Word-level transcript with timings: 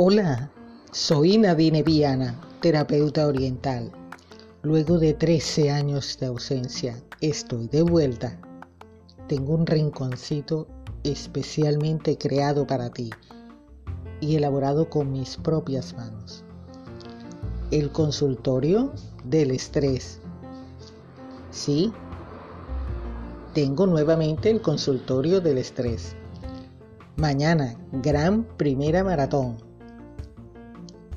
Hola, 0.00 0.48
soy 0.92 1.38
Nadine 1.38 1.82
Viana, 1.82 2.40
terapeuta 2.60 3.26
oriental. 3.26 3.90
Luego 4.62 4.96
de 5.00 5.12
13 5.12 5.72
años 5.72 6.16
de 6.20 6.26
ausencia, 6.26 7.02
estoy 7.20 7.66
de 7.66 7.82
vuelta. 7.82 8.38
Tengo 9.26 9.54
un 9.54 9.66
rinconcito 9.66 10.68
especialmente 11.02 12.16
creado 12.16 12.64
para 12.64 12.90
ti 12.90 13.10
y 14.20 14.36
elaborado 14.36 14.88
con 14.88 15.10
mis 15.10 15.36
propias 15.36 15.92
manos. 15.96 16.44
El 17.72 17.90
consultorio 17.90 18.92
del 19.24 19.50
estrés. 19.50 20.20
Sí, 21.50 21.92
tengo 23.52 23.84
nuevamente 23.88 24.48
el 24.48 24.62
consultorio 24.62 25.40
del 25.40 25.58
estrés. 25.58 26.14
Mañana, 27.16 27.76
gran 27.90 28.44
primera 28.44 29.02
maratón. 29.02 29.67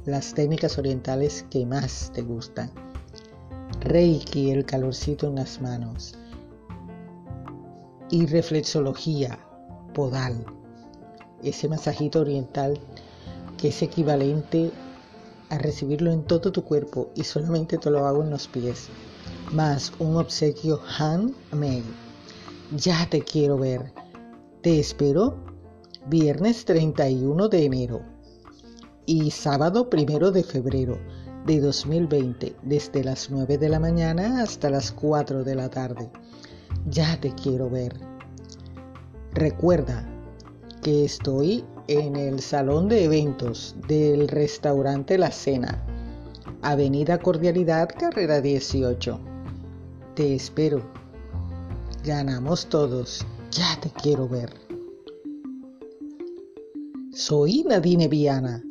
Las 0.06 0.34
técnicas 0.34 0.80
orientales 0.80 1.46
que 1.52 1.64
más 1.64 2.12
te 2.12 2.24
gustan. 2.24 2.72
Reiki, 3.82 4.50
el 4.50 4.66
calorcito 4.66 5.28
en 5.28 5.36
las 5.36 5.62
manos. 5.62 6.16
Y 8.10 8.26
reflexología, 8.26 9.38
podal. 9.94 10.44
Ese 11.44 11.70
masajito 11.70 12.22
oriental 12.22 12.80
que 13.60 13.68
es 13.68 13.80
equivalente 13.84 14.72
a 15.50 15.60
recibirlo 15.60 16.12
en 16.12 16.24
todo 16.24 16.52
tu 16.52 16.64
cuerpo 16.64 17.12
y 17.16 17.24
solamente 17.24 17.78
te 17.78 17.92
lo 17.92 18.08
hago 18.08 18.24
en 18.24 18.32
los 18.32 18.48
pies. 18.48 18.88
Más 19.52 19.94
un 20.00 20.18
obsequio 20.18 20.82
handmade. 20.98 21.84
Ya 22.76 23.08
te 23.08 23.22
quiero 23.22 23.56
ver. 23.60 23.94
Te 24.64 24.80
espero 24.80 25.36
viernes 26.08 26.66
31 26.66 27.50
de 27.50 27.66
enero 27.66 28.11
y 29.06 29.32
sábado 29.32 29.90
1 29.92 30.32
de 30.32 30.44
febrero 30.44 30.98
de 31.46 31.60
2020, 31.60 32.56
desde 32.64 33.04
las 33.04 33.30
9 33.30 33.58
de 33.58 33.70
la 33.70 33.80
mañana 33.80 34.44
hasta 34.44 34.70
las 34.70 34.92
4 34.92 35.44
de 35.44 35.56
la 35.56 35.70
tarde. 35.70 36.10
Ya 36.90 37.20
te 37.20 37.34
quiero 37.34 37.70
ver. 37.70 37.96
Recuerda 39.34 40.08
que 40.82 41.06
estoy 41.06 41.64
en 41.88 42.16
el 42.16 42.40
salón 42.42 42.90
de 42.90 43.06
eventos 43.06 43.76
del 43.88 44.28
restaurante 44.28 45.18
La 45.18 45.32
Cena, 45.32 45.84
Avenida 46.62 47.20
Cordialidad, 47.20 47.90
carrera 47.98 48.42
18. 48.42 49.20
Te 50.16 50.36
espero. 50.36 50.82
Ganamos 52.04 52.68
todos. 52.68 53.26
Ya 53.52 53.80
te 53.82 53.90
quiero 53.90 54.28
ver. 54.28 54.54
Soy 57.12 57.64
Nadine 57.68 58.08
Viana. 58.08 58.64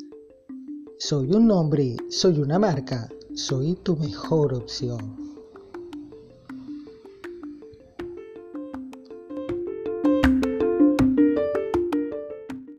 Soy 1.02 1.32
un 1.32 1.46
nombre, 1.46 1.96
soy 2.10 2.40
una 2.40 2.58
marca, 2.58 3.08
soy 3.34 3.74
tu 3.76 3.96
mejor 3.96 4.52
opción. 4.52 5.29